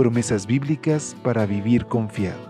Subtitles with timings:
[0.00, 2.40] promesas bíblicas para vivir confiado.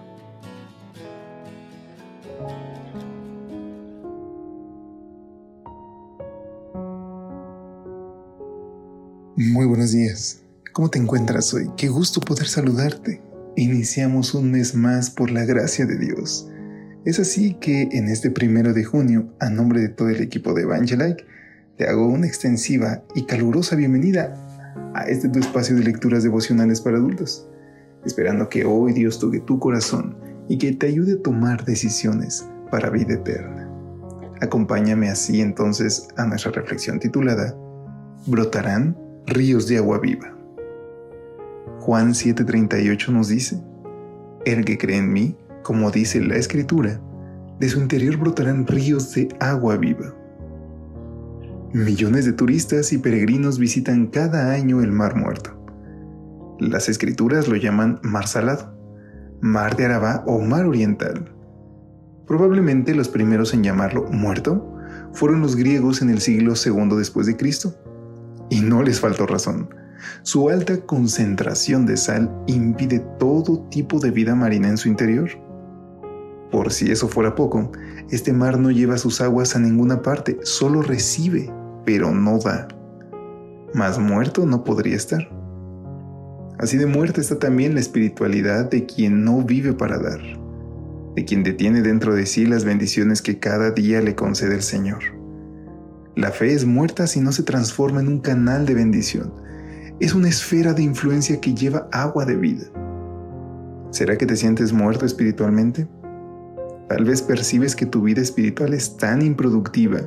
[9.35, 10.43] Muy buenos días.
[10.73, 11.69] ¿Cómo te encuentras hoy?
[11.77, 13.21] Qué gusto poder saludarte.
[13.57, 16.49] Iniciamos un mes más por la gracia de Dios.
[17.05, 20.63] Es así que en este primero de junio, a nombre de todo el equipo de
[20.63, 21.27] Evangelike,
[21.77, 24.50] te hago una extensiva y calurosa bienvenida
[24.95, 27.48] a este tu espacio de lecturas devocionales para adultos,
[28.04, 30.16] esperando que hoy Dios toque tu corazón
[30.49, 33.68] y que te ayude a tomar decisiones para vida eterna.
[34.40, 37.54] Acompáñame así entonces a nuestra reflexión titulada
[38.27, 38.96] Brotarán
[39.27, 40.35] ríos de agua viva.
[41.80, 43.62] Juan 7:38 nos dice,
[44.45, 47.01] El que cree en mí, como dice la escritura,
[47.59, 50.15] de su interior brotarán ríos de agua viva.
[51.73, 55.57] Millones de turistas y peregrinos visitan cada año el Mar Muerto.
[56.59, 58.77] Las escrituras lo llaman Mar Salado,
[59.40, 61.32] Mar de Arabá o Mar Oriental.
[62.27, 64.75] Probablemente los primeros en llamarlo muerto
[65.12, 67.72] fueron los griegos en el siglo II después de Cristo.
[68.50, 69.72] Y no les faltó razón.
[70.22, 75.31] Su alta concentración de sal impide todo tipo de vida marina en su interior.
[76.50, 77.71] Por si eso fuera poco,
[78.10, 81.49] este mar no lleva sus aguas a ninguna parte, solo recibe
[81.93, 82.69] pero no da.
[83.75, 85.28] Más muerto no podría estar.
[86.60, 90.21] Así de muerta está también la espiritualidad de quien no vive para dar,
[91.16, 95.01] de quien detiene dentro de sí las bendiciones que cada día le concede el Señor.
[96.15, 99.33] La fe es muerta si no se transforma en un canal de bendición.
[99.99, 102.67] Es una esfera de influencia que lleva agua de vida.
[103.91, 105.89] ¿Será que te sientes muerto espiritualmente?
[106.89, 110.03] Tal vez percibes que tu vida espiritual es tan improductiva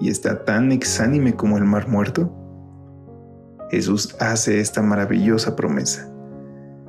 [0.00, 2.32] y está tan exánime como el mar muerto?
[3.70, 6.10] Jesús hace esta maravillosa promesa.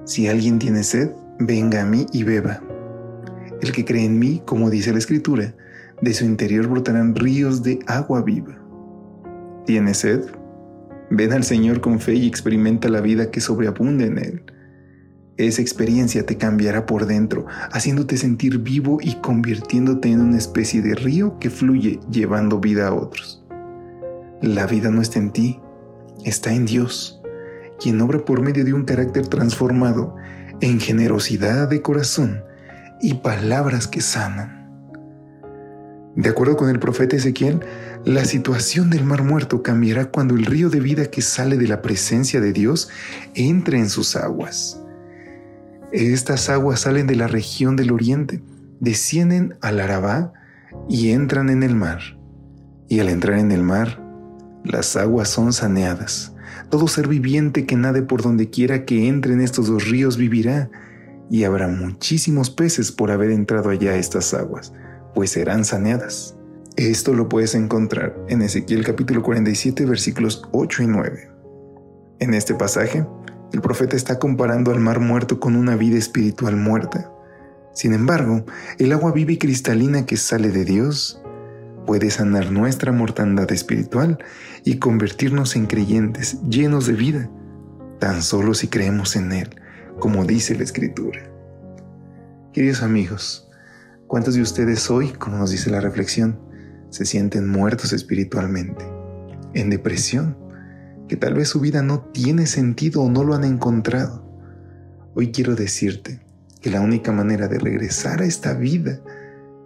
[0.06, 2.62] Si alguien tiene sed, venga a mí y beba.
[3.62, 5.54] El que cree en mí, como dice la Escritura,
[6.02, 8.58] de su interior brotarán ríos de agua viva.
[9.66, 10.24] ¿Tiene sed?
[11.10, 14.44] Ven al Señor con fe y experimenta la vida que sobreabunde en Él.
[15.40, 20.96] Esa experiencia te cambiará por dentro, haciéndote sentir vivo y convirtiéndote en una especie de
[20.96, 23.42] río que fluye llevando vida a otros.
[24.42, 25.62] La vida no está en ti,
[26.26, 27.22] está en Dios,
[27.80, 30.18] quien obra por medio de un carácter transformado
[30.60, 32.44] en generosidad de corazón
[33.02, 34.68] y palabras que sanan.
[36.18, 37.62] De acuerdo con el profeta Ezequiel,
[38.04, 41.82] la situación del mar muerto cambiará cuando el río de vida que sale de la
[41.82, 42.90] presencia de Dios
[43.36, 44.82] entre en sus aguas.
[45.92, 48.42] Estas aguas salen de la región del oriente,
[48.80, 50.34] descienden al Arabá
[50.88, 52.00] y entran en el mar.
[52.88, 54.00] Y al entrar en el mar,
[54.64, 56.34] las aguas son saneadas.
[56.70, 60.70] Todo ser viviente que nade por donde quiera que entre en estos dos ríos vivirá,
[61.32, 64.74] y habrá muchísimos peces por haber entrado allá a estas aguas,
[65.14, 66.36] pues serán saneadas.
[66.76, 71.32] Esto lo puedes encontrar en Ezequiel capítulo 47 versículos 8 y 9.
[72.20, 73.06] En este pasaje,
[73.52, 77.12] el profeta está comparando al mar muerto con una vida espiritual muerta.
[77.74, 78.46] Sin embargo,
[78.78, 81.22] el agua viva y cristalina que sale de Dios
[81.86, 84.20] puede sanar nuestra mortandad espiritual
[84.64, 87.30] y convertirnos en creyentes llenos de vida,
[88.00, 89.50] tan solo si creemos en Él,
[89.98, 91.32] como dice la Escritura.
[92.54, 93.50] Queridos amigos,
[94.08, 96.40] ¿cuántos de ustedes hoy, como nos dice la reflexión,
[96.90, 98.86] se sienten muertos espiritualmente,
[99.56, 100.38] en depresión?
[101.10, 104.24] Que tal vez su vida no tiene sentido o no lo han encontrado.
[105.16, 106.22] Hoy quiero decirte
[106.62, 109.02] que la única manera de regresar a esta vida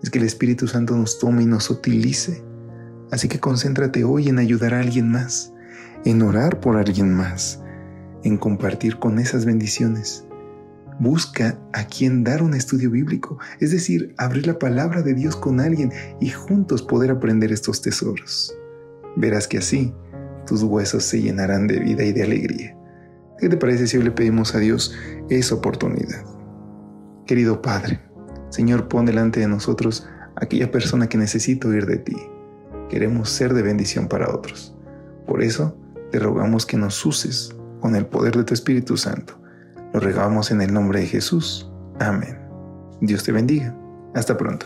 [0.02, 2.44] es que el Espíritu Santo nos tome y nos utilice.
[3.12, 5.54] Así que concéntrate hoy en ayudar a alguien más,
[6.06, 7.62] en orar por alguien más,
[8.24, 10.26] en compartir con esas bendiciones.
[11.00, 15.60] Busca a quien dar un estudio bíblico, es decir, abrir la palabra de Dios con
[15.60, 15.92] alguien
[16.22, 18.56] y juntos poder aprender estos tesoros.
[19.18, 19.94] Verás que así
[20.46, 22.78] tus huesos se llenarán de vida y de alegría.
[23.38, 24.94] ¿Qué te parece si le pedimos a Dios
[25.30, 26.24] esa oportunidad?
[27.26, 28.00] Querido Padre,
[28.50, 32.18] Señor, pon delante de nosotros aquella persona que necesita oír de ti.
[32.90, 34.76] Queremos ser de bendición para otros.
[35.26, 35.76] Por eso
[36.12, 39.40] te rogamos que nos uses con el poder de tu Espíritu Santo.
[39.94, 41.72] Lo regamos en el nombre de Jesús.
[42.00, 42.38] Amén.
[43.02, 43.76] Dios te bendiga.
[44.14, 44.66] Hasta pronto.